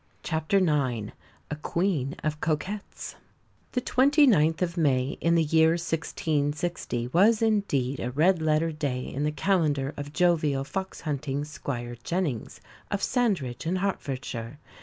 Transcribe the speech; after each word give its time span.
CHAPTER 0.23 0.57
IX 0.57 1.11
A 1.51 1.55
QUEEN 1.57 2.15
OF 2.23 2.41
COQUETTES 2.41 3.17
The 3.73 3.81
29th 3.81 4.63
of 4.63 4.75
May 4.75 5.15
in 5.21 5.35
the 5.35 5.43
year 5.43 5.73
1660 5.73 7.09
was 7.09 7.43
indeed 7.43 7.99
a 7.99 8.09
red 8.09 8.41
letter 8.41 8.71
day 8.71 9.01
in 9.05 9.25
the 9.25 9.31
calendar 9.31 9.93
of 9.97 10.11
jovial 10.11 10.63
fox 10.63 11.01
hunting 11.01 11.45
Squire 11.45 11.97
Jennings, 12.03 12.61
of 12.89 13.03
Sandridge, 13.03 13.67
in 13.67 13.75
Hertfordshire. 13.75 14.57